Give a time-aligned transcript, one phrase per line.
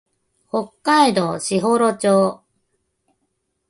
[0.49, 2.43] 北海道士幌町